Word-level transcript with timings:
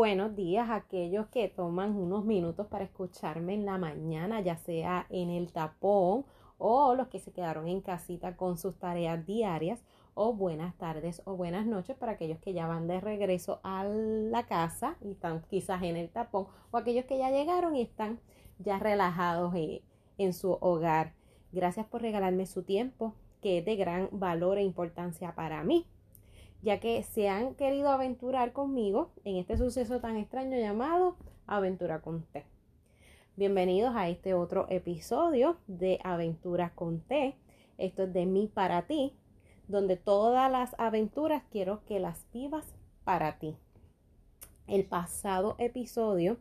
buenos 0.00 0.34
días 0.34 0.70
a 0.70 0.76
aquellos 0.76 1.26
que 1.26 1.48
toman 1.48 1.94
unos 1.94 2.24
minutos 2.24 2.66
para 2.68 2.84
escucharme 2.84 3.52
en 3.52 3.66
la 3.66 3.76
mañana, 3.76 4.40
ya 4.40 4.56
sea 4.56 5.06
en 5.10 5.28
el 5.28 5.52
tapón 5.52 6.24
o 6.56 6.94
los 6.94 7.08
que 7.08 7.18
se 7.18 7.32
quedaron 7.32 7.68
en 7.68 7.82
casita 7.82 8.34
con 8.34 8.56
sus 8.56 8.78
tareas 8.78 9.26
diarias 9.26 9.84
o 10.14 10.32
buenas 10.32 10.74
tardes 10.78 11.20
o 11.26 11.36
buenas 11.36 11.66
noches 11.66 11.98
para 11.98 12.12
aquellos 12.12 12.38
que 12.38 12.54
ya 12.54 12.66
van 12.66 12.88
de 12.88 12.98
regreso 12.98 13.60
a 13.62 13.84
la 13.84 14.46
casa 14.46 14.96
y 15.02 15.10
están 15.10 15.42
quizás 15.50 15.82
en 15.82 15.98
el 15.98 16.08
tapón 16.08 16.46
o 16.70 16.78
aquellos 16.78 17.04
que 17.04 17.18
ya 17.18 17.30
llegaron 17.30 17.76
y 17.76 17.82
están 17.82 18.20
ya 18.58 18.78
relajados 18.78 19.54
en, 19.54 19.82
en 20.16 20.32
su 20.32 20.56
hogar. 20.62 21.12
Gracias 21.52 21.84
por 21.84 22.00
regalarme 22.00 22.46
su 22.46 22.62
tiempo 22.62 23.16
que 23.42 23.58
es 23.58 23.66
de 23.66 23.76
gran 23.76 24.08
valor 24.12 24.56
e 24.56 24.62
importancia 24.62 25.34
para 25.34 25.62
mí 25.62 25.86
ya 26.62 26.78
que 26.78 27.02
se 27.02 27.28
han 27.28 27.54
querido 27.54 27.88
aventurar 27.88 28.52
conmigo 28.52 29.10
en 29.24 29.36
este 29.36 29.56
suceso 29.56 30.00
tan 30.00 30.16
extraño 30.16 30.58
llamado 30.58 31.16
Aventura 31.46 32.02
con 32.02 32.22
Té. 32.24 32.44
Bienvenidos 33.36 33.94
a 33.96 34.08
este 34.10 34.34
otro 34.34 34.66
episodio 34.68 35.56
de 35.66 35.98
Aventura 36.04 36.72
con 36.74 37.00
Té. 37.00 37.36
Esto 37.78 38.02
es 38.02 38.12
de 38.12 38.26
mí 38.26 38.50
para 38.52 38.86
ti, 38.86 39.14
donde 39.68 39.96
todas 39.96 40.50
las 40.52 40.74
aventuras 40.78 41.42
quiero 41.50 41.82
que 41.86 41.98
las 41.98 42.26
vivas 42.30 42.74
para 43.04 43.38
ti. 43.38 43.56
El 44.66 44.84
pasado 44.84 45.56
episodio, 45.58 46.36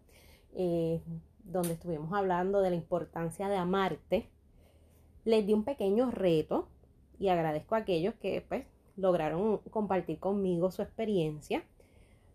eh, 0.53 1.01
donde 1.45 1.73
estuvimos 1.73 2.11
hablando 2.11 2.61
de 2.61 2.71
la 2.71 2.75
importancia 2.75 3.47
de 3.47 3.55
amarte, 3.55 4.29
les 5.23 5.47
di 5.47 5.53
un 5.53 5.63
pequeño 5.63 6.11
reto 6.11 6.67
y 7.17 7.29
agradezco 7.29 7.75
a 7.75 7.79
aquellos 7.79 8.15
que 8.15 8.43
pues 8.47 8.65
lograron 8.99 9.59
compartir 9.69 10.19
conmigo 10.19 10.71
su 10.71 10.81
experiencia, 10.81 11.63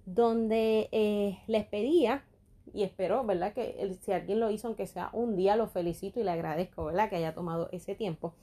donde 0.06 0.88
eh, 0.92 1.38
les 1.46 1.64
pedía, 1.66 2.24
y 2.72 2.82
espero, 2.82 3.24
¿verdad? 3.24 3.52
Que 3.52 3.96
si 4.00 4.12
alguien 4.12 4.40
lo 4.40 4.50
hizo, 4.50 4.68
aunque 4.68 4.86
sea 4.86 5.10
un 5.12 5.36
día, 5.36 5.56
lo 5.56 5.68
felicito 5.68 6.18
y 6.20 6.24
le 6.24 6.30
agradezco, 6.30 6.86
¿verdad? 6.86 7.10
Que 7.10 7.16
haya 7.16 7.34
tomado 7.34 7.68
ese 7.72 7.94
tiempo. 7.94 8.34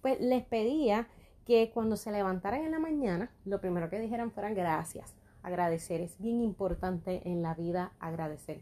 Pues 0.00 0.20
les 0.20 0.44
pedía 0.44 1.08
que 1.46 1.70
cuando 1.72 1.96
se 1.96 2.10
levantaran 2.10 2.62
en 2.62 2.72
la 2.72 2.78
mañana, 2.78 3.30
lo 3.44 3.60
primero 3.60 3.88
que 3.88 4.00
dijeran 4.00 4.32
fueran 4.32 4.54
gracias. 4.54 5.14
Agradecer 5.42 6.00
es 6.00 6.18
bien 6.18 6.40
importante 6.40 7.22
en 7.24 7.42
la 7.42 7.54
vida 7.54 7.92
agradecer. 8.00 8.60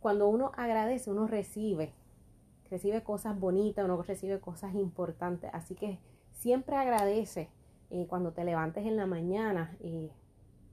Cuando 0.00 0.28
uno 0.28 0.52
agradece, 0.56 1.10
uno 1.10 1.26
recibe, 1.26 1.92
recibe 2.70 3.02
cosas 3.02 3.38
bonitas, 3.38 3.84
uno 3.84 4.02
recibe 4.02 4.38
cosas 4.38 4.74
importantes. 4.74 5.50
Así 5.54 5.74
que 5.74 5.98
siempre 6.32 6.76
agradece 6.76 7.48
cuando 8.08 8.32
te 8.32 8.44
levantes 8.44 8.84
en 8.86 8.96
la 8.96 9.06
mañana, 9.06 9.76
eh, 9.80 10.10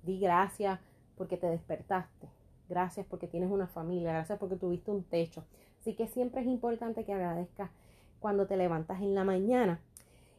di 0.04 0.20
gracias 0.20 0.80
porque 1.18 1.38
te 1.38 1.48
despertaste, 1.48 2.28
gracias 2.68 3.06
porque 3.10 3.28
tienes 3.28 3.50
una 3.50 3.68
familia, 3.68 4.12
gracias 4.12 4.38
porque 4.38 4.56
tuviste 4.56 4.92
un 4.92 5.04
techo. 5.04 5.44
Así 5.80 5.96
que 5.96 6.08
siempre 6.08 6.42
es 6.42 6.48
importante 6.48 7.06
que 7.06 7.14
agradezcas 7.14 7.70
cuando 8.20 8.48
te 8.48 8.58
levantas 8.58 9.02
en 9.02 9.16
la 9.16 9.24
mañana. 9.24 9.80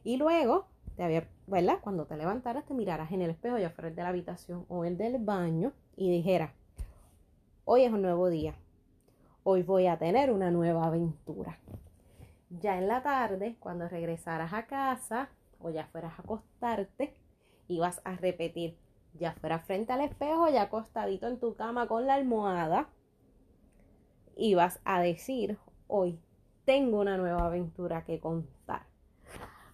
Y 0.03 0.17
luego, 0.17 0.65
te 0.95 1.03
había, 1.03 1.27
¿verdad? 1.47 1.79
Cuando 1.81 2.05
te 2.05 2.17
levantaras, 2.17 2.65
te 2.65 2.73
miraras 2.73 3.11
en 3.11 3.21
el 3.21 3.31
espejo, 3.31 3.57
ya 3.57 3.69
fuera 3.69 3.89
de 3.89 4.03
la 4.03 4.09
habitación 4.09 4.65
o 4.67 4.85
el 4.85 4.97
del 4.97 5.17
baño, 5.17 5.71
y 5.95 6.11
dijeras, 6.11 6.51
hoy 7.65 7.83
es 7.83 7.91
un 7.91 8.01
nuevo 8.01 8.29
día, 8.29 8.55
hoy 9.43 9.63
voy 9.63 9.87
a 9.87 9.97
tener 9.97 10.31
una 10.31 10.51
nueva 10.51 10.85
aventura. 10.85 11.57
Ya 12.49 12.77
en 12.77 12.87
la 12.87 13.03
tarde, 13.03 13.57
cuando 13.59 13.89
regresaras 13.89 14.53
a 14.53 14.67
casa, 14.67 15.29
o 15.59 15.69
ya 15.69 15.87
fueras 15.87 16.17
a 16.17 16.21
acostarte 16.21 17.13
y 17.67 17.79
vas 17.79 18.01
a 18.05 18.15
repetir, 18.15 18.77
ya 19.13 19.33
fuera 19.33 19.59
frente 19.59 19.93
al 19.93 20.01
espejo, 20.01 20.49
ya 20.49 20.63
acostadito 20.63 21.27
en 21.27 21.39
tu 21.39 21.55
cama 21.55 21.87
con 21.87 22.07
la 22.07 22.15
almohada 22.15 22.89
y 24.35 24.55
vas 24.55 24.79
a 24.85 25.01
decir, 25.01 25.57
hoy 25.87 26.19
tengo 26.65 26.99
una 26.99 27.17
nueva 27.17 27.45
aventura 27.45 28.05
que 28.05 28.19
contar. 28.19 28.85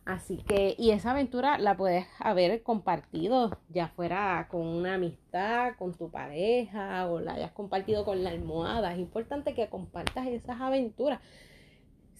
Así 0.06 0.38
que, 0.38 0.76
y 0.78 0.92
esa 0.92 1.12
aventura 1.12 1.58
la 1.58 1.78
puedes 1.78 2.06
haber 2.20 2.62
compartido, 2.62 3.58
ya 3.70 3.88
fuera 3.88 4.48
con 4.52 4.68
una 4.68 4.96
amistad, 4.96 5.76
con 5.78 5.94
tu 5.94 6.12
pareja, 6.12 7.08
o 7.08 7.22
la 7.22 7.34
hayas 7.34 7.52
compartido 7.54 8.04
con 8.04 8.22
la 8.22 8.32
almohada. 8.32 8.94
Es 8.94 9.00
importante 9.00 9.54
que 9.54 9.70
compartas 9.70 10.28
esas 10.28 10.60
aventuras. 10.60 11.22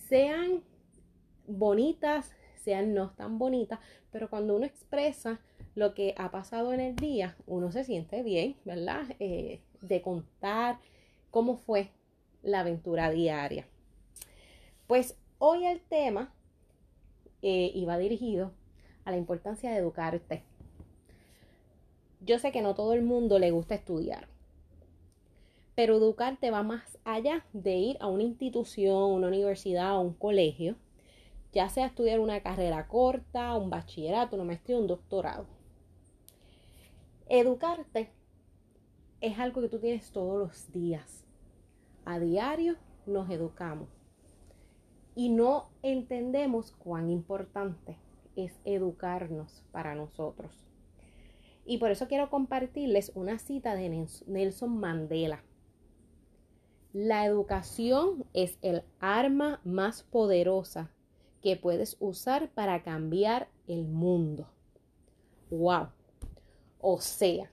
Sean 0.08 0.64
bonitas, 1.46 2.34
sean 2.64 2.94
no 2.94 3.12
tan 3.12 3.38
bonitas, 3.38 3.80
pero 4.12 4.30
cuando 4.30 4.56
uno 4.56 4.66
expresa 4.66 5.40
lo 5.76 5.94
que 5.94 6.14
ha 6.18 6.32
pasado 6.32 6.74
en 6.74 6.80
el 6.80 6.96
día, 6.96 7.36
uno 7.46 7.72
se 7.72 7.84
siente 7.84 8.24
bien, 8.24 8.56
¿verdad? 8.64 9.04
Eh, 9.20 9.62
de 9.82 10.02
contar 10.02 10.80
cómo 11.32 11.58
fue 11.58 11.90
la 12.42 12.62
aventura 12.62 13.10
diaria. 13.10 13.68
Pues 14.88 15.18
hoy 15.40 15.66
el 15.66 15.82
tema 15.82 16.34
eh, 17.42 17.72
iba 17.74 17.98
dirigido 17.98 18.52
a 19.06 19.12
la 19.12 19.18
importancia 19.18 19.72
de 19.72 19.78
educarte. 19.78 20.44
Yo 22.22 22.40
sé 22.40 22.52
que 22.52 22.62
no 22.62 22.74
todo 22.74 22.94
el 22.94 23.02
mundo 23.02 23.40
le 23.40 23.52
gusta 23.52 23.76
estudiar, 23.76 24.28
pero 25.76 25.98
educarte 25.98 26.52
va 26.52 26.64
más 26.64 26.98
allá 27.04 27.46
de 27.52 27.76
ir 27.76 27.98
a 28.00 28.08
una 28.08 28.24
institución, 28.24 29.12
una 29.12 29.28
universidad 29.28 29.98
o 29.98 30.02
un 30.02 30.14
colegio 30.14 30.78
ya 31.54 31.70
sea 31.70 31.86
estudiar 31.86 32.20
una 32.20 32.42
carrera 32.42 32.88
corta, 32.88 33.56
un 33.56 33.70
bachillerato, 33.70 34.36
una 34.36 34.46
maestría, 34.46 34.78
un 34.78 34.88
doctorado. 34.88 35.46
Educarte 37.30 38.12
es 39.22 39.40
algo 39.40 39.62
que 39.62 39.70
tú 39.70 39.80
tienes 39.80 40.12
todos 40.12 40.40
los 40.40 40.72
días. 40.72 41.26
A 42.06 42.20
diario 42.20 42.76
nos 43.06 43.30
educamos 43.30 43.88
y 45.16 45.30
no 45.30 45.70
entendemos 45.84 46.72
cuán 46.72 47.10
importante 47.10 47.98
es 48.36 48.60
educarnos 48.66 49.64
para 49.72 49.94
nosotros. 49.94 50.52
Y 51.66 51.78
por 51.78 51.92
eso 51.92 52.08
quiero 52.08 52.30
compartirles 52.30 53.12
una 53.16 53.38
cita 53.38 53.76
de 53.76 54.08
Nelson 54.28 54.78
Mandela. 54.80 55.44
La 56.92 57.26
educación 57.26 58.26
es 58.34 58.58
el 58.62 58.84
arma 59.00 59.62
más 59.64 60.04
poderosa 60.04 60.93
que 61.44 61.58
puedes 61.58 61.98
usar 62.00 62.50
para 62.50 62.82
cambiar 62.82 63.50
el 63.68 63.86
mundo. 63.86 64.48
¡Wow! 65.52 65.90
O 66.80 67.02
sea, 67.02 67.52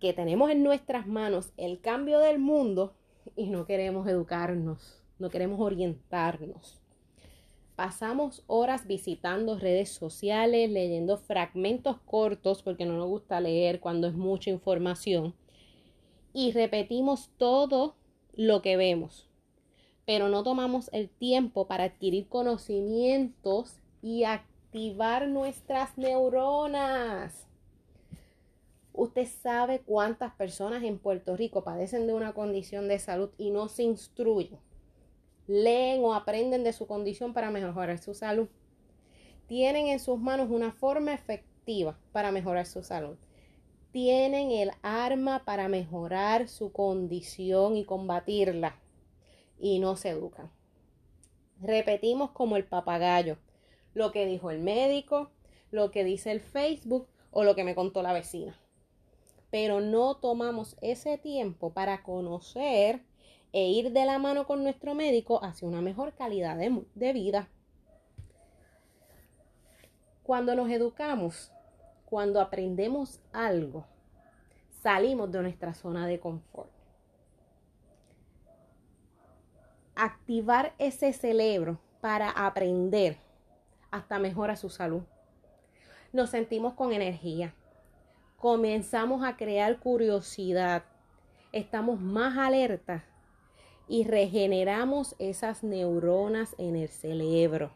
que 0.00 0.14
tenemos 0.14 0.50
en 0.50 0.62
nuestras 0.62 1.06
manos 1.06 1.52
el 1.58 1.80
cambio 1.80 2.18
del 2.20 2.38
mundo 2.38 2.94
y 3.36 3.50
no 3.50 3.66
queremos 3.66 4.08
educarnos, 4.08 5.02
no 5.18 5.28
queremos 5.28 5.60
orientarnos. 5.60 6.80
Pasamos 7.76 8.44
horas 8.46 8.86
visitando 8.86 9.58
redes 9.58 9.90
sociales, 9.90 10.70
leyendo 10.70 11.18
fragmentos 11.18 11.98
cortos 12.06 12.62
porque 12.62 12.86
no 12.86 12.96
nos 12.96 13.08
gusta 13.08 13.40
leer 13.40 13.80
cuando 13.80 14.08
es 14.08 14.14
mucha 14.14 14.50
información 14.50 15.34
y 16.32 16.52
repetimos 16.52 17.30
todo 17.36 17.96
lo 18.34 18.62
que 18.62 18.76
vemos 18.76 19.29
pero 20.10 20.28
no 20.28 20.42
tomamos 20.42 20.90
el 20.92 21.08
tiempo 21.08 21.68
para 21.68 21.84
adquirir 21.84 22.26
conocimientos 22.26 23.76
y 24.02 24.24
activar 24.24 25.28
nuestras 25.28 25.96
neuronas. 25.96 27.46
Usted 28.92 29.28
sabe 29.40 29.82
cuántas 29.86 30.34
personas 30.34 30.82
en 30.82 30.98
Puerto 30.98 31.36
Rico 31.36 31.62
padecen 31.62 32.08
de 32.08 32.14
una 32.14 32.32
condición 32.32 32.88
de 32.88 32.98
salud 32.98 33.30
y 33.38 33.52
no 33.52 33.68
se 33.68 33.84
instruyen. 33.84 34.58
Leen 35.46 36.02
o 36.02 36.12
aprenden 36.12 36.64
de 36.64 36.72
su 36.72 36.88
condición 36.88 37.32
para 37.32 37.52
mejorar 37.52 37.98
su 37.98 38.12
salud. 38.12 38.48
Tienen 39.46 39.86
en 39.86 40.00
sus 40.00 40.18
manos 40.18 40.50
una 40.50 40.72
forma 40.72 41.14
efectiva 41.14 41.96
para 42.10 42.32
mejorar 42.32 42.66
su 42.66 42.82
salud. 42.82 43.16
Tienen 43.92 44.50
el 44.50 44.72
arma 44.82 45.44
para 45.44 45.68
mejorar 45.68 46.48
su 46.48 46.72
condición 46.72 47.76
y 47.76 47.84
combatirla 47.84 48.74
y 49.60 49.78
no 49.78 49.96
se 49.96 50.10
educan. 50.10 50.50
Repetimos 51.60 52.30
como 52.30 52.56
el 52.56 52.64
papagayo 52.64 53.36
lo 53.94 54.12
que 54.12 54.26
dijo 54.26 54.50
el 54.50 54.60
médico, 54.60 55.30
lo 55.70 55.90
que 55.90 56.04
dice 56.04 56.32
el 56.32 56.40
Facebook 56.40 57.08
o 57.30 57.44
lo 57.44 57.54
que 57.54 57.64
me 57.64 57.74
contó 57.74 58.02
la 58.02 58.12
vecina. 58.12 58.58
Pero 59.50 59.80
no 59.80 60.16
tomamos 60.16 60.76
ese 60.80 61.18
tiempo 61.18 61.72
para 61.72 62.02
conocer 62.02 63.02
e 63.52 63.68
ir 63.68 63.92
de 63.92 64.04
la 64.04 64.18
mano 64.18 64.46
con 64.46 64.62
nuestro 64.62 64.94
médico 64.94 65.42
hacia 65.42 65.66
una 65.66 65.80
mejor 65.80 66.14
calidad 66.14 66.56
de, 66.56 66.84
de 66.94 67.12
vida. 67.12 67.48
Cuando 70.22 70.54
nos 70.54 70.70
educamos, 70.70 71.50
cuando 72.04 72.40
aprendemos 72.40 73.20
algo, 73.32 73.86
salimos 74.82 75.32
de 75.32 75.42
nuestra 75.42 75.74
zona 75.74 76.06
de 76.06 76.20
confort. 76.20 76.79
Activar 80.04 80.74
ese 80.78 81.12
cerebro 81.12 81.78
para 82.00 82.30
aprender, 82.30 83.18
hasta 83.90 84.18
mejora 84.18 84.56
su 84.56 84.70
salud. 84.70 85.02
Nos 86.12 86.30
sentimos 86.30 86.74
con 86.74 86.92
energía. 86.92 87.54
Comenzamos 88.38 89.24
a 89.24 89.36
crear 89.36 89.78
curiosidad 89.78 90.82
estamos 91.52 92.00
más 92.00 92.38
alertas 92.38 93.02
y 93.88 94.04
regeneramos 94.04 95.16
esas 95.18 95.64
neuronas 95.64 96.54
en 96.58 96.76
el 96.76 96.88
cerebro. 96.88 97.70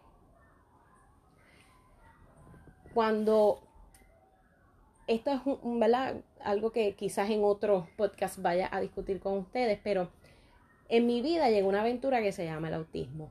Cuando 2.93 3.61
esto 5.09 5.33
es 5.33 5.41
¿verdad? 5.65 6.23
algo 6.41 6.71
que 6.71 6.95
quizás 6.95 7.29
en 7.31 7.43
otro 7.43 7.89
podcast 7.97 8.39
vaya 8.41 8.69
a 8.71 8.81
discutir 8.81 9.19
con 9.19 9.39
ustedes, 9.39 9.81
pero 9.83 10.09
en 10.89 11.07
mi 11.07 11.23
vida 11.23 11.51
llegó 11.51 11.69
una 11.69 11.81
aventura 11.81 12.23
que 12.23 12.33
se 12.33 12.45
llama 12.45 12.69
el 12.69 12.75
autismo. 12.75 13.31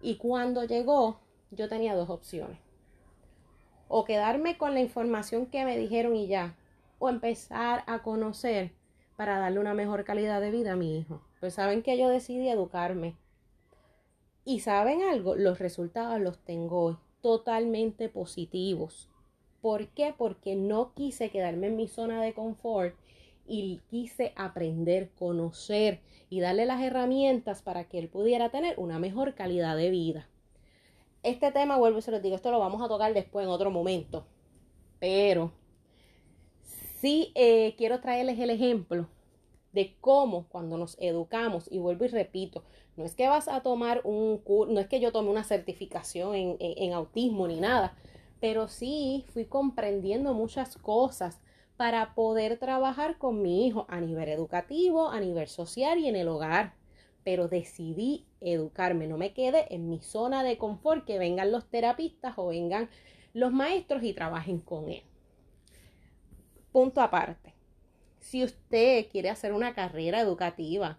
Y 0.00 0.16
cuando 0.16 0.64
llegó, 0.64 1.20
yo 1.50 1.68
tenía 1.68 1.94
dos 1.94 2.10
opciones. 2.10 2.58
O 3.88 4.04
quedarme 4.04 4.56
con 4.56 4.74
la 4.74 4.80
información 4.80 5.46
que 5.46 5.64
me 5.64 5.76
dijeron 5.76 6.16
y 6.16 6.26
ya, 6.26 6.56
o 6.98 7.08
empezar 7.08 7.84
a 7.86 8.02
conocer 8.02 8.72
para 9.16 9.38
darle 9.38 9.60
una 9.60 9.74
mejor 9.74 10.04
calidad 10.04 10.40
de 10.40 10.50
vida 10.50 10.72
a 10.72 10.76
mi 10.76 10.98
hijo. 10.98 11.20
Pues 11.40 11.54
saben 11.54 11.82
que 11.82 11.98
yo 11.98 12.08
decidí 12.08 12.48
educarme. 12.48 13.16
Y 14.44 14.60
saben 14.60 15.02
algo, 15.02 15.36
los 15.36 15.58
resultados 15.58 16.20
los 16.20 16.38
tengo 16.38 16.82
hoy 16.82 16.96
totalmente 17.20 18.08
positivos. 18.08 19.08
¿Por 19.60 19.88
qué? 19.88 20.12
Porque 20.16 20.56
no 20.56 20.92
quise 20.94 21.30
quedarme 21.30 21.68
en 21.68 21.76
mi 21.76 21.86
zona 21.86 22.20
de 22.20 22.34
confort 22.34 22.96
y 23.46 23.80
quise 23.90 24.32
aprender, 24.36 25.10
conocer 25.18 26.00
y 26.32 26.40
darle 26.40 26.64
las 26.64 26.80
herramientas 26.80 27.60
para 27.60 27.84
que 27.84 27.98
él 27.98 28.08
pudiera 28.08 28.48
tener 28.48 28.78
una 28.78 28.98
mejor 28.98 29.34
calidad 29.34 29.76
de 29.76 29.90
vida. 29.90 30.30
Este 31.22 31.52
tema, 31.52 31.76
vuelvo 31.76 31.98
y 31.98 32.02
se 32.02 32.10
los 32.10 32.22
digo, 32.22 32.36
esto 32.36 32.50
lo 32.50 32.58
vamos 32.58 32.80
a 32.80 32.88
tocar 32.88 33.12
después 33.12 33.44
en 33.44 33.50
otro 33.50 33.70
momento. 33.70 34.24
Pero 34.98 35.52
sí 37.02 37.32
eh, 37.34 37.74
quiero 37.76 38.00
traerles 38.00 38.38
el 38.38 38.48
ejemplo 38.48 39.08
de 39.72 39.94
cómo 40.00 40.46
cuando 40.48 40.78
nos 40.78 40.96
educamos, 41.00 41.70
y 41.70 41.76
vuelvo 41.76 42.06
y 42.06 42.08
repito, 42.08 42.64
no 42.96 43.04
es 43.04 43.14
que 43.14 43.28
vas 43.28 43.46
a 43.46 43.60
tomar 43.60 44.00
un 44.02 44.38
curso, 44.38 44.72
no 44.72 44.80
es 44.80 44.86
que 44.86 45.00
yo 45.00 45.12
tome 45.12 45.28
una 45.28 45.44
certificación 45.44 46.34
en 46.34 46.92
autismo 46.94 47.46
ni 47.46 47.60
nada, 47.60 47.94
pero 48.40 48.68
sí 48.68 49.26
fui 49.34 49.44
comprendiendo 49.44 50.32
muchas 50.32 50.78
cosas 50.78 51.42
para 51.76 52.14
poder 52.14 52.58
trabajar 52.58 53.18
con 53.18 53.42
mi 53.42 53.66
hijo 53.66 53.86
a 53.88 54.00
nivel 54.00 54.28
educativo, 54.28 55.08
a 55.08 55.20
nivel 55.20 55.48
social 55.48 55.98
y 55.98 56.08
en 56.08 56.16
el 56.16 56.28
hogar. 56.28 56.74
Pero 57.24 57.48
decidí 57.48 58.26
educarme, 58.40 59.06
no 59.06 59.16
me 59.16 59.32
quede 59.32 59.72
en 59.74 59.88
mi 59.88 60.00
zona 60.00 60.42
de 60.42 60.58
confort, 60.58 61.04
que 61.04 61.18
vengan 61.18 61.52
los 61.52 61.68
terapistas 61.70 62.34
o 62.36 62.48
vengan 62.48 62.90
los 63.32 63.52
maestros 63.52 64.02
y 64.02 64.12
trabajen 64.12 64.58
con 64.58 64.88
él. 64.88 65.02
Punto 66.72 67.00
aparte. 67.00 67.54
Si 68.18 68.44
usted 68.44 69.08
quiere 69.10 69.30
hacer 69.30 69.52
una 69.52 69.74
carrera 69.74 70.20
educativa, 70.20 70.98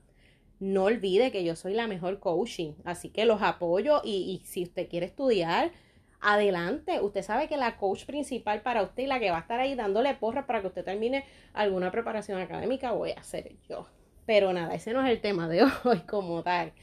no 0.59 0.83
olvide 0.85 1.31
que 1.31 1.43
yo 1.43 1.55
soy 1.55 1.73
la 1.73 1.87
mejor 1.87 2.19
coaching, 2.19 2.73
así 2.85 3.09
que 3.09 3.25
los 3.25 3.41
apoyo 3.41 4.01
y, 4.03 4.41
y 4.41 4.45
si 4.45 4.63
usted 4.63 4.87
quiere 4.89 5.07
estudiar, 5.07 5.71
adelante. 6.23 7.01
Usted 7.01 7.21
sabe 7.21 7.47
que 7.47 7.57
la 7.57 7.77
coach 7.77 8.05
principal 8.05 8.61
para 8.61 8.81
usted 8.81 9.03
y 9.03 9.07
la 9.07 9.19
que 9.19 9.29
va 9.29 9.37
a 9.37 9.41
estar 9.41 9.59
ahí 9.59 9.75
dándole 9.75 10.15
porras 10.15 10.45
para 10.45 10.61
que 10.61 10.67
usted 10.67 10.85
termine 10.85 11.25
alguna 11.53 11.91
preparación 11.91 12.39
académica 12.39 12.91
voy 12.91 13.11
a 13.11 13.21
ser 13.23 13.55
yo. 13.69 13.85
Pero 14.25 14.53
nada, 14.53 14.73
ese 14.73 14.93
no 14.93 15.05
es 15.05 15.11
el 15.11 15.21
tema 15.21 15.47
de 15.47 15.63
hoy 15.83 15.99
como 16.01 16.41
tal. 16.41 16.73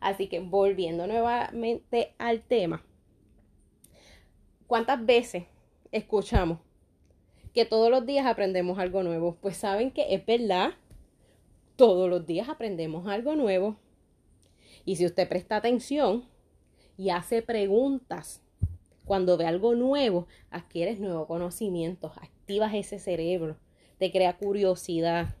Así 0.00 0.28
que 0.28 0.40
volviendo 0.40 1.06
nuevamente 1.06 2.14
al 2.18 2.42
tema. 2.42 2.84
¿Cuántas 4.66 5.04
veces 5.04 5.44
escuchamos 5.92 6.58
que 7.52 7.64
todos 7.64 7.90
los 7.90 8.06
días 8.06 8.26
aprendemos 8.26 8.78
algo 8.78 9.02
nuevo? 9.02 9.36
Pues 9.40 9.56
saben 9.56 9.90
que 9.90 10.14
es 10.14 10.24
verdad. 10.24 10.70
Todos 11.76 12.08
los 12.08 12.26
días 12.26 12.48
aprendemos 12.48 13.08
algo 13.08 13.34
nuevo. 13.34 13.76
Y 14.84 14.96
si 14.96 15.06
usted 15.06 15.28
presta 15.28 15.56
atención 15.56 16.28
y 16.96 17.10
hace 17.10 17.42
preguntas 17.42 18.43
cuando 19.04 19.36
ve 19.36 19.46
algo 19.46 19.74
nuevo, 19.74 20.26
adquieres 20.50 21.00
nuevos 21.00 21.26
conocimientos, 21.26 22.16
activas 22.16 22.74
ese 22.74 22.98
cerebro, 22.98 23.56
te 23.98 24.10
crea 24.10 24.36
curiosidad. 24.36 25.34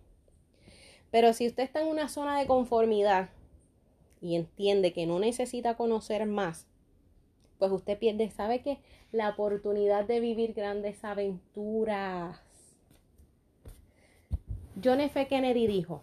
Pero 1.10 1.32
si 1.32 1.46
usted 1.46 1.62
está 1.62 1.80
en 1.80 1.88
una 1.88 2.08
zona 2.08 2.38
de 2.38 2.46
conformidad 2.46 3.30
y 4.20 4.36
entiende 4.36 4.92
que 4.92 5.06
no 5.06 5.18
necesita 5.18 5.76
conocer 5.76 6.26
más, 6.26 6.66
pues 7.58 7.70
usted 7.70 7.98
pierde, 7.98 8.30
¿sabe 8.30 8.62
qué? 8.62 8.78
La 9.12 9.30
oportunidad 9.30 10.04
de 10.06 10.20
vivir 10.20 10.54
grandes 10.54 11.04
aventuras. 11.04 12.40
John 14.82 15.00
F. 15.00 15.28
Kennedy 15.28 15.66
dijo, 15.66 16.02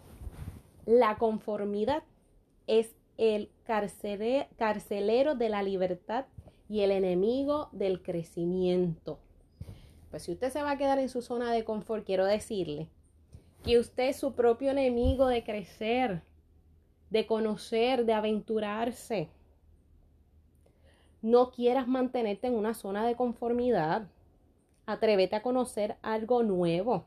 la 0.86 1.16
conformidad 1.18 2.02
es 2.66 2.96
el 3.18 3.50
carcelero 3.64 5.34
de 5.34 5.48
la 5.50 5.62
libertad 5.62 6.24
y 6.72 6.80
el 6.80 6.90
enemigo 6.90 7.68
del 7.72 8.00
crecimiento. 8.00 9.18
Pues 10.10 10.22
si 10.22 10.32
usted 10.32 10.50
se 10.50 10.62
va 10.62 10.70
a 10.70 10.78
quedar 10.78 10.98
en 10.98 11.10
su 11.10 11.20
zona 11.20 11.52
de 11.52 11.64
confort, 11.64 12.06
quiero 12.06 12.24
decirle 12.24 12.88
que 13.62 13.78
usted 13.78 14.08
es 14.08 14.16
su 14.16 14.32
propio 14.32 14.70
enemigo 14.70 15.26
de 15.26 15.44
crecer, 15.44 16.22
de 17.10 17.26
conocer, 17.26 18.06
de 18.06 18.14
aventurarse. 18.14 19.28
No 21.20 21.50
quieras 21.50 21.88
mantenerte 21.88 22.46
en 22.46 22.54
una 22.54 22.72
zona 22.72 23.06
de 23.06 23.16
conformidad. 23.16 24.06
Atrévete 24.86 25.36
a 25.36 25.42
conocer 25.42 25.96
algo 26.00 26.42
nuevo. 26.42 27.04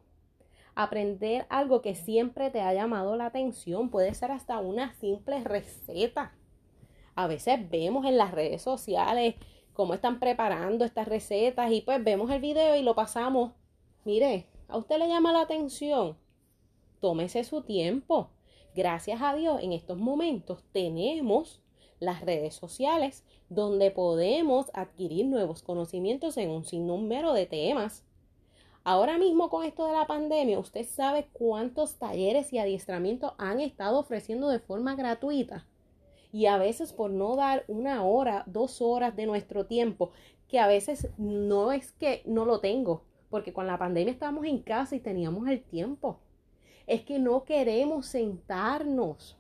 Aprender 0.76 1.48
algo 1.50 1.82
que 1.82 1.96
siempre 1.96 2.52
te 2.52 2.62
ha 2.62 2.72
llamado 2.72 3.16
la 3.16 3.26
atención. 3.26 3.90
Puede 3.90 4.14
ser 4.14 4.30
hasta 4.30 4.60
una 4.60 4.94
simple 4.94 5.44
receta. 5.44 6.36
A 7.16 7.26
veces 7.26 7.68
vemos 7.72 8.06
en 8.06 8.18
las 8.18 8.32
redes 8.32 8.62
sociales 8.62 9.34
cómo 9.76 9.94
están 9.94 10.20
preparando 10.20 10.86
estas 10.86 11.08
recetas 11.08 11.72
y 11.72 11.82
pues 11.82 12.04
vemos 12.04 12.32
el 12.32 12.42
video 12.42 12.76
y 12.76 12.82
lo 12.82 12.96
pasamos. 12.96 13.52
Mire, 14.06 14.48
a 14.68 14.78
usted 14.78 14.98
le 14.98 15.08
llama 15.08 15.34
la 15.34 15.42
atención. 15.42 16.18
Tómese 17.02 17.44
su 17.44 17.62
tiempo. 17.62 18.30
Gracias 18.74 19.22
a 19.22 19.36
Dios, 19.36 19.62
en 19.62 19.74
estos 19.74 19.98
momentos 19.98 20.64
tenemos 20.72 21.62
las 22.00 22.22
redes 22.22 22.56
sociales 22.56 23.24
donde 23.50 23.92
podemos 23.92 24.72
adquirir 24.74 25.28
nuevos 25.28 25.62
conocimientos 25.62 26.38
en 26.38 26.50
un 26.50 26.66
sinnúmero 26.66 27.34
de 27.34 27.46
temas. 27.46 28.04
Ahora 28.84 29.18
mismo 29.18 29.50
con 29.50 29.66
esto 29.66 29.88
de 29.88 29.94
la 29.94 30.08
pandemia, 30.08 30.60
usted 30.60 30.86
sabe 30.88 31.28
cuántos 31.34 31.96
talleres 31.96 32.54
y 32.54 32.60
adiestramientos 32.60 33.34
han 33.38 33.60
estado 33.60 34.00
ofreciendo 34.00 34.48
de 34.48 34.60
forma 34.60 34.96
gratuita 34.96 35.66
y 36.36 36.48
a 36.48 36.58
veces 36.58 36.92
por 36.92 37.12
no 37.12 37.38
dar 37.38 37.64
una 37.70 38.04
hora, 38.04 38.44
dos 38.46 38.82
horas 38.82 39.16
de 39.16 39.26
nuestro 39.26 39.68
tiempo, 39.68 40.12
que 40.50 40.60
a 40.60 40.68
veces 40.68 41.08
no 41.18 41.72
es 41.72 41.94
que 41.94 42.24
no 42.26 42.44
lo 42.44 42.60
tengo, 42.60 43.06
porque 43.30 43.54
con 43.54 43.68
la 43.68 43.78
pandemia 43.78 44.12
estábamos 44.12 44.44
en 44.44 44.60
casa 44.60 44.98
y 44.98 45.00
teníamos 45.00 45.48
el 45.48 45.64
tiempo. 45.64 46.20
Es 46.88 47.04
que 47.04 47.20
no 47.20 47.46
queremos 47.46 48.08
sentarnos. 48.08 49.38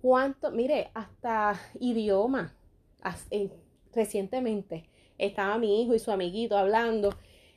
¿Cuánto? 0.00 0.52
Mire, 0.52 0.92
hasta 0.94 1.60
idioma. 1.80 2.54
Recientemente 3.92 4.88
estaba 5.18 5.58
mi 5.58 5.82
hijo 5.82 5.96
y 5.96 5.98
su 5.98 6.12
amiguito 6.12 6.56
hablando 6.56 7.10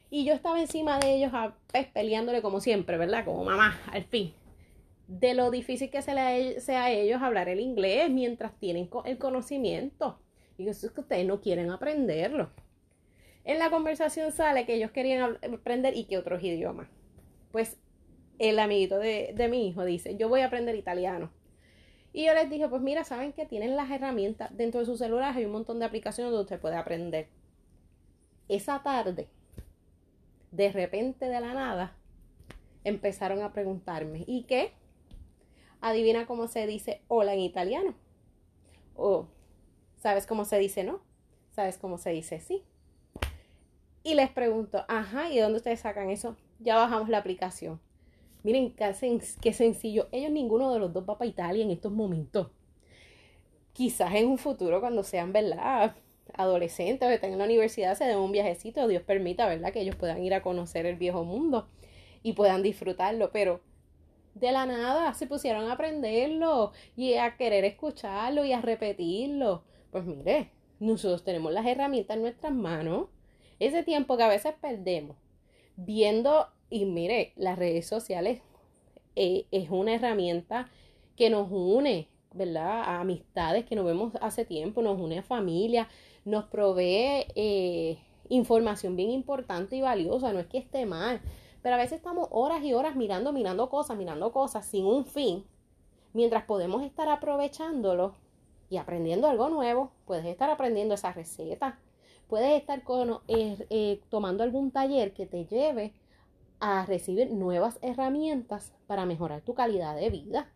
y 0.09 0.25
yo 0.25 0.33
estaba 0.33 0.59
encima 0.59 0.97
de 0.97 1.13
ellos 1.13 1.31
pues, 1.71 1.85
peleándole 1.85 2.41
como 2.41 2.59
siempre, 2.59 2.97
¿verdad? 2.97 3.23
Como 3.23 3.43
mamá, 3.43 3.79
al 3.91 4.03
fin 4.05 4.33
de 5.09 5.33
lo 5.33 5.49
difícil 5.49 5.89
que 5.89 6.03
se 6.03 6.61
sea 6.61 6.83
a 6.83 6.91
ellos 6.91 7.21
hablar 7.23 7.49
el 7.49 7.59
inglés 7.59 8.11
mientras 8.11 8.53
tienen 8.59 8.89
el 9.05 9.17
conocimiento. 9.17 10.19
Y 10.57 10.67
eso 10.67 10.85
es 10.85 10.93
que 10.93 11.01
ustedes 11.01 11.25
no 11.25 11.41
quieren 11.41 11.71
aprenderlo. 11.71 12.51
En 13.43 13.57
la 13.57 13.71
conversación 13.71 14.31
sale 14.31 14.67
que 14.67 14.75
ellos 14.75 14.91
querían 14.91 15.39
aprender 15.51 15.97
y 15.97 16.05
que 16.05 16.19
otros 16.19 16.43
idiomas. 16.43 16.89
Pues 17.51 17.79
el 18.37 18.59
amiguito 18.59 18.99
de, 18.99 19.33
de 19.35 19.47
mi 19.47 19.67
hijo 19.67 19.83
dice, 19.83 20.15
yo 20.15 20.29
voy 20.29 20.41
a 20.41 20.45
aprender 20.45 20.75
italiano. 20.75 21.31
Y 22.13 22.25
yo 22.25 22.35
les 22.35 22.47
dije, 22.47 22.67
pues 22.67 22.83
mira, 22.83 23.03
saben 23.03 23.33
que 23.33 23.47
tienen 23.47 23.75
las 23.75 23.89
herramientas 23.89 24.55
dentro 24.55 24.79
de 24.79 24.85
su 24.85 24.95
celular, 24.95 25.35
hay 25.35 25.45
un 25.45 25.51
montón 25.51 25.79
de 25.79 25.85
aplicaciones 25.85 26.31
donde 26.31 26.43
usted 26.43 26.61
puede 26.61 26.75
aprender. 26.75 27.29
Esa 28.47 28.83
tarde, 28.83 29.27
de 30.51 30.71
repente 30.71 31.25
de 31.25 31.41
la 31.41 31.53
nada, 31.55 31.95
empezaron 32.83 33.41
a 33.41 33.53
preguntarme, 33.53 34.23
¿y 34.27 34.43
qué? 34.43 34.73
Adivina 35.81 36.25
cómo 36.25 36.47
se 36.47 36.67
dice 36.67 37.01
hola 37.07 37.33
en 37.33 37.39
italiano. 37.39 37.93
O, 38.95 39.27
¿sabes 39.97 40.25
cómo 40.25 40.45
se 40.45 40.59
dice 40.59 40.83
no? 40.83 41.01
¿Sabes 41.51 41.77
cómo 41.77 41.97
se 41.97 42.11
dice 42.11 42.39
sí? 42.39 42.63
Y 44.03 44.15
les 44.15 44.29
pregunto, 44.29 44.85
ajá, 44.87 45.29
¿y 45.29 45.35
de 45.35 45.41
dónde 45.41 45.57
ustedes 45.57 45.81
sacan 45.81 46.09
eso? 46.09 46.35
Ya 46.59 46.75
bajamos 46.75 47.09
la 47.09 47.19
aplicación. 47.19 47.79
Miren 48.43 48.73
qué, 48.73 49.53
sencillo. 49.53 50.07
Ellos 50.11 50.31
ninguno 50.31 50.71
de 50.73 50.79
los 50.79 50.93
dos 50.93 51.03
va 51.07 51.17
para 51.17 51.29
Italia 51.29 51.63
en 51.63 51.71
estos 51.71 51.91
momentos. 51.91 52.47
Quizás 53.73 54.13
en 54.15 54.27
un 54.27 54.37
futuro, 54.37 54.79
cuando 54.79 55.03
sean, 55.03 55.33
¿verdad? 55.33 55.95
Adolescentes 56.33 57.07
o 57.07 57.11
estén 57.11 57.33
en 57.33 57.39
la 57.39 57.45
universidad, 57.45 57.97
se 57.97 58.05
den 58.05 58.17
un 58.17 58.31
viajecito. 58.31 58.87
Dios 58.87 59.03
permita, 59.03 59.47
¿verdad? 59.47 59.73
Que 59.73 59.81
ellos 59.81 59.95
puedan 59.95 60.23
ir 60.23 60.33
a 60.33 60.41
conocer 60.41 60.85
el 60.85 60.95
viejo 60.95 61.23
mundo 61.25 61.67
y 62.23 62.33
puedan 62.33 62.63
disfrutarlo. 62.63 63.31
Pero 63.31 63.59
de 64.39 64.51
la 64.51 64.65
nada 64.65 65.13
se 65.13 65.27
pusieron 65.27 65.69
a 65.69 65.73
aprenderlo 65.73 66.71
y 66.95 67.15
a 67.15 67.35
querer 67.37 67.65
escucharlo 67.65 68.45
y 68.45 68.53
a 68.53 68.61
repetirlo. 68.61 69.63
Pues 69.91 70.05
mire, 70.05 70.51
nosotros 70.79 71.23
tenemos 71.23 71.51
las 71.51 71.65
herramientas 71.65 72.15
en 72.17 72.23
nuestras 72.23 72.53
manos. 72.53 73.07
Ese 73.59 73.83
tiempo 73.83 74.17
que 74.17 74.23
a 74.23 74.29
veces 74.29 74.53
perdemos 74.61 75.17
viendo, 75.75 76.47
y 76.69 76.85
mire, 76.85 77.33
las 77.35 77.57
redes 77.57 77.87
sociales 77.87 78.41
eh, 79.15 79.45
es 79.51 79.69
una 79.69 79.95
herramienta 79.95 80.69
que 81.15 81.29
nos 81.29 81.51
une, 81.51 82.07
¿verdad? 82.33 82.83
A 82.83 83.01
amistades 83.01 83.65
que 83.65 83.75
nos 83.75 83.85
vemos 83.85 84.13
hace 84.21 84.45
tiempo, 84.45 84.81
nos 84.81 84.99
une 84.99 85.19
a 85.19 85.23
familia, 85.23 85.89
nos 86.25 86.45
provee 86.45 87.25
eh, 87.35 87.97
información 88.29 88.95
bien 88.95 89.09
importante 89.09 89.75
y 89.75 89.81
valiosa, 89.81 90.31
no 90.31 90.39
es 90.39 90.47
que 90.47 90.59
esté 90.59 90.85
mal, 90.85 91.21
pero 91.61 91.75
a 91.75 91.77
veces 91.77 91.97
estamos 91.97 92.27
horas 92.31 92.63
y 92.63 92.73
horas 92.73 92.95
mirando, 92.95 93.33
mirando 93.33 93.69
cosas, 93.69 93.97
mirando 93.97 94.31
cosas 94.31 94.65
sin 94.65 94.85
un 94.85 95.05
fin, 95.05 95.45
mientras 96.13 96.45
podemos 96.45 96.83
estar 96.83 97.09
aprovechándolo 97.09 98.15
y 98.69 98.77
aprendiendo 98.77 99.27
algo 99.27 99.49
nuevo, 99.49 99.91
puedes 100.05 100.25
estar 100.25 100.49
aprendiendo 100.49 100.93
esa 100.93 101.11
receta, 101.11 101.79
puedes 102.27 102.59
estar 102.59 102.83
eh, 103.27 103.67
eh, 103.69 104.01
tomando 104.09 104.43
algún 104.43 104.71
taller 104.71 105.13
que 105.13 105.25
te 105.25 105.45
lleve 105.45 105.93
a 106.59 106.85
recibir 106.85 107.31
nuevas 107.31 107.79
herramientas 107.81 108.73
para 108.87 109.05
mejorar 109.05 109.41
tu 109.41 109.53
calidad 109.53 109.95
de 109.95 110.09
vida. 110.09 110.51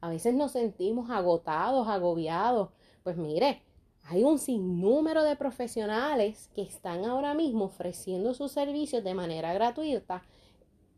A 0.00 0.08
veces 0.08 0.34
nos 0.34 0.52
sentimos 0.52 1.10
agotados, 1.10 1.88
agobiados. 1.88 2.70
Pues 3.02 3.16
mire, 3.16 3.62
hay 4.04 4.24
un 4.24 4.38
sinnúmero 4.38 5.22
de 5.22 5.36
profesionales 5.36 6.50
que 6.54 6.62
están 6.62 7.04
ahora 7.04 7.34
mismo 7.34 7.66
ofreciendo 7.66 8.34
sus 8.34 8.52
servicios 8.52 9.04
de 9.04 9.14
manera 9.14 9.52
gratuita 9.52 10.22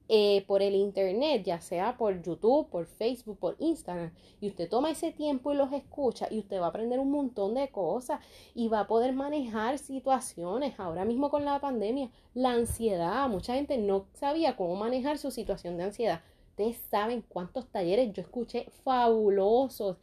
eh, 0.06 0.44
por 0.46 0.60
el 0.60 0.74
internet, 0.74 1.44
ya 1.44 1.62
sea 1.62 1.96
por 1.96 2.20
YouTube, 2.20 2.68
por 2.68 2.84
Facebook, 2.84 3.38
por 3.38 3.56
Instagram, 3.58 4.12
y 4.38 4.48
usted 4.48 4.68
toma 4.68 4.90
ese 4.90 5.12
tiempo 5.12 5.50
y 5.50 5.56
los 5.56 5.72
escucha 5.72 6.28
y 6.30 6.40
usted 6.40 6.60
va 6.60 6.66
a 6.66 6.68
aprender 6.68 6.98
un 6.98 7.10
montón 7.10 7.54
de 7.54 7.68
cosas 7.68 8.20
y 8.54 8.68
va 8.68 8.80
a 8.80 8.86
poder 8.86 9.14
manejar 9.14 9.78
situaciones. 9.78 10.78
Ahora 10.78 11.06
mismo 11.06 11.30
con 11.30 11.46
la 11.46 11.58
pandemia, 11.58 12.10
la 12.34 12.50
ansiedad, 12.52 13.26
mucha 13.30 13.54
gente 13.54 13.78
no 13.78 14.04
sabía 14.12 14.56
cómo 14.56 14.76
manejar 14.76 15.16
su 15.16 15.30
situación 15.30 15.78
de 15.78 15.84
ansiedad. 15.84 16.20
Ustedes 16.50 16.76
saben 16.90 17.24
cuántos 17.26 17.66
talleres 17.66 18.12
yo 18.12 18.20
escuché 18.20 18.66
fabulosos 18.84 19.96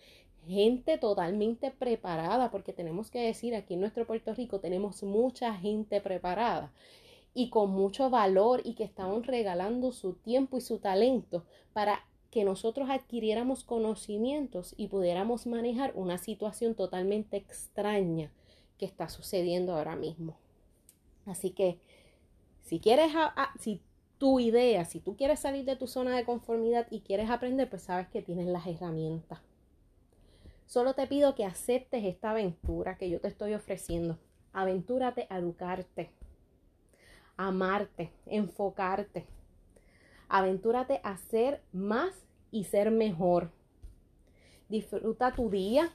gente 0.48 0.98
totalmente 0.98 1.72
preparada, 1.72 2.52
porque 2.52 2.74
tenemos 2.74 3.12
que 3.12 3.20
decir, 3.20 3.56
aquí 3.56 3.76
en 3.76 3.82
nuestro 3.82 4.06
Puerto 4.06 4.34
Rico 4.34 4.60
tenemos 4.60 5.04
mucha 5.04 5.54
gente 5.56 6.02
preparada 6.02 6.72
y 7.34 7.50
con 7.50 7.72
mucho 7.72 8.10
valor 8.10 8.62
y 8.64 8.74
que 8.74 8.84
estaban 8.84 9.24
regalando 9.24 9.92
su 9.92 10.14
tiempo 10.14 10.58
y 10.58 10.62
su 10.62 10.80
talento 10.80 11.46
para 11.74 12.04
que 12.30 12.44
nosotros 12.44 12.90
adquiriéramos 12.90 13.64
conocimientos 13.64 14.74
y 14.78 14.88
pudiéramos 14.88 15.48
manejar 15.48 15.92
una 15.96 16.18
situación 16.18 16.76
totalmente 16.76 17.38
extraña 17.38 18.32
que 18.78 18.86
está 18.86 19.10
sucediendo 19.10 19.76
ahora 19.76 19.96
mismo. 19.96 20.38
Así 21.26 21.52
que 21.52 21.78
si 22.64 22.80
quieres, 22.80 23.12
si 23.60 23.82
tu 24.18 24.40
idea, 24.40 24.86
si 24.86 25.00
tú 25.00 25.16
quieres 25.16 25.40
salir 25.40 25.66
de 25.66 25.76
tu 25.76 25.88
zona 25.88 26.16
de 26.16 26.26
conformidad 26.26 26.88
y 26.90 27.02
quieres 27.02 27.30
aprender, 27.30 27.70
pues 27.70 27.84
sabes 27.84 28.08
que 28.08 28.22
tienes 28.22 28.48
las 28.48 28.66
herramientas. 28.66 29.40
Solo 30.72 30.94
te 30.94 31.06
pido 31.06 31.36
que 31.36 31.44
aceptes 31.44 32.06
esta 32.06 32.32
aventura 32.32 32.98
que 32.98 33.10
yo 33.10 33.20
te 33.20 33.28
estoy 33.28 33.54
ofreciendo. 33.56 34.18
Aventúrate 34.54 35.28
a 35.30 35.38
educarte 35.38 36.12
amarte, 37.48 38.12
enfocarte. 38.28 39.26
Aventúrate 40.30 41.02
a 41.04 41.18
ser 41.18 41.62
más 41.72 42.14
y 42.52 42.66
ser 42.66 42.92
mejor. 42.92 43.52
Disfruta 44.70 45.34
tu 45.34 45.50
día, 45.50 45.92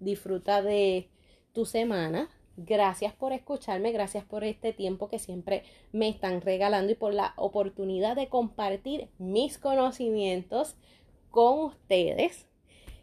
disfruta 0.00 0.62
de 0.62 1.08
tu 1.52 1.64
semana. 1.64 2.28
Gracias 2.56 3.14
por 3.14 3.32
escucharme, 3.32 3.92
gracias 3.92 4.24
por 4.24 4.44
este 4.44 4.72
tiempo 4.72 5.08
que 5.08 5.18
siempre 5.18 5.62
me 5.92 6.08
están 6.08 6.42
regalando 6.42 6.92
y 6.92 6.96
por 6.96 7.14
la 7.14 7.32
oportunidad 7.36 8.16
de 8.16 8.28
compartir 8.28 9.08
mis 9.18 9.56
conocimientos 9.56 10.76
con 11.30 11.60
ustedes. 11.60 12.49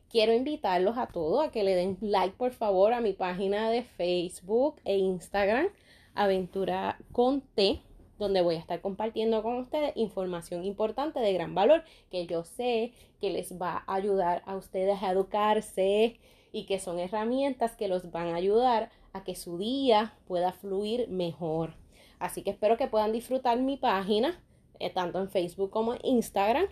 Quiero 0.09 0.33
invitarlos 0.33 0.97
a 0.97 1.07
todos 1.07 1.45
a 1.45 1.51
que 1.51 1.65
le 1.65 1.75
den 1.75 1.97
like 1.99 2.37
por 2.37 2.53
favor 2.53 2.93
a 2.93 3.01
mi 3.01 3.11
página 3.11 3.69
de 3.69 3.83
Facebook 3.83 4.79
e 4.85 4.97
Instagram 4.97 5.67
Aventura 6.15 6.97
con 7.11 7.41
T, 7.41 7.81
donde 8.17 8.41
voy 8.41 8.55
a 8.55 8.59
estar 8.59 8.79
compartiendo 8.79 9.43
con 9.43 9.57
ustedes 9.57 9.91
información 9.95 10.63
importante 10.63 11.19
de 11.19 11.33
gran 11.33 11.53
valor 11.53 11.83
que 12.09 12.25
yo 12.25 12.45
sé 12.45 12.93
que 13.19 13.31
les 13.31 13.61
va 13.61 13.83
a 13.85 13.95
ayudar 13.95 14.43
a 14.45 14.55
ustedes 14.55 15.03
a 15.03 15.11
educarse 15.11 16.17
y 16.53 16.65
que 16.65 16.79
son 16.79 16.99
herramientas 16.99 17.75
que 17.75 17.89
los 17.89 18.09
van 18.09 18.27
a 18.27 18.35
ayudar 18.35 18.89
a 19.11 19.25
que 19.25 19.35
su 19.35 19.57
día 19.57 20.13
pueda 20.25 20.53
fluir 20.53 21.09
mejor. 21.09 21.73
Así 22.17 22.43
que 22.43 22.51
espero 22.51 22.77
que 22.77 22.87
puedan 22.87 23.11
disfrutar 23.11 23.59
mi 23.59 23.75
página, 23.75 24.41
eh, 24.79 24.89
tanto 24.89 25.19
en 25.19 25.29
Facebook 25.29 25.69
como 25.69 25.95
en 25.95 25.99
Instagram. 26.03 26.67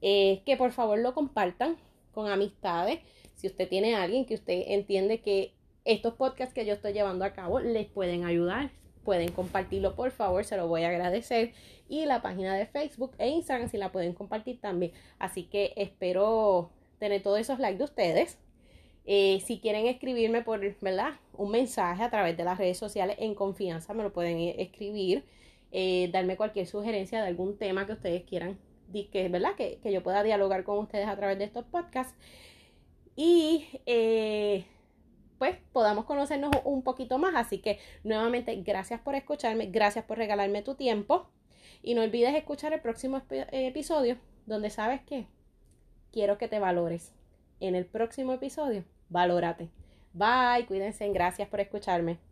Eh, 0.00 0.42
que 0.46 0.56
por 0.56 0.70
favor 0.70 0.98
lo 1.00 1.12
compartan 1.12 1.76
con 2.18 2.32
amistades. 2.32 2.98
Si 3.36 3.46
usted 3.46 3.68
tiene 3.68 3.94
a 3.94 4.02
alguien 4.02 4.24
que 4.24 4.34
usted 4.34 4.64
entiende 4.66 5.20
que 5.20 5.54
estos 5.84 6.14
podcasts 6.14 6.52
que 6.52 6.66
yo 6.66 6.72
estoy 6.72 6.92
llevando 6.92 7.24
a 7.24 7.32
cabo 7.32 7.60
les 7.60 7.86
pueden 7.86 8.24
ayudar. 8.24 8.72
Pueden 9.04 9.30
compartirlo, 9.30 9.94
por 9.94 10.10
favor, 10.10 10.44
se 10.44 10.56
lo 10.56 10.66
voy 10.66 10.82
a 10.82 10.88
agradecer. 10.88 11.52
Y 11.88 12.06
la 12.06 12.20
página 12.20 12.56
de 12.56 12.66
Facebook 12.66 13.12
e 13.18 13.28
Instagram, 13.28 13.70
si 13.70 13.76
la 13.76 13.92
pueden 13.92 14.14
compartir 14.14 14.60
también. 14.60 14.90
Así 15.20 15.44
que 15.44 15.72
espero 15.76 16.72
tener 16.98 17.22
todos 17.22 17.38
esos 17.38 17.60
likes 17.60 17.78
de 17.78 17.84
ustedes. 17.84 18.36
Eh, 19.06 19.40
si 19.46 19.60
quieren 19.60 19.86
escribirme 19.86 20.42
por, 20.42 20.60
¿verdad? 20.80 21.12
Un 21.34 21.52
mensaje 21.52 22.02
a 22.02 22.10
través 22.10 22.36
de 22.36 22.42
las 22.42 22.58
redes 22.58 22.78
sociales 22.78 23.16
en 23.20 23.36
confianza, 23.36 23.94
me 23.94 24.02
lo 24.02 24.12
pueden 24.12 24.38
escribir. 24.58 25.22
Eh, 25.70 26.10
darme 26.12 26.36
cualquier 26.36 26.66
sugerencia 26.66 27.22
de 27.22 27.28
algún 27.28 27.58
tema 27.58 27.86
que 27.86 27.92
ustedes 27.92 28.24
quieran, 28.24 28.58
que, 29.12 29.28
¿verdad? 29.28 29.54
Que, 29.56 29.78
que 29.82 29.92
yo 29.92 30.02
pueda 30.02 30.22
dialogar 30.22 30.64
con 30.64 30.78
ustedes 30.78 31.08
a 31.08 31.16
través 31.16 31.38
de 31.38 31.44
estos 31.44 31.64
podcasts. 31.64 32.14
Y 33.16 33.66
eh, 33.86 34.64
pues 35.38 35.56
podamos 35.72 36.04
conocernos 36.04 36.50
un 36.64 36.82
poquito 36.82 37.18
más. 37.18 37.34
Así 37.34 37.58
que 37.58 37.78
nuevamente 38.04 38.54
gracias 38.62 39.00
por 39.00 39.14
escucharme, 39.14 39.66
gracias 39.66 40.04
por 40.04 40.18
regalarme 40.18 40.62
tu 40.62 40.74
tiempo 40.74 41.28
y 41.82 41.94
no 41.94 42.02
olvides 42.02 42.34
escuchar 42.34 42.72
el 42.72 42.80
próximo 42.80 43.20
episodio 43.30 44.18
donde 44.46 44.70
sabes 44.70 45.00
que 45.02 45.26
quiero 46.12 46.38
que 46.38 46.48
te 46.48 46.58
valores. 46.58 47.12
En 47.60 47.74
el 47.74 47.86
próximo 47.86 48.32
episodio, 48.32 48.84
valórate. 49.08 49.68
Bye, 50.12 50.66
cuídense, 50.66 51.08
gracias 51.12 51.48
por 51.48 51.60
escucharme. 51.60 52.27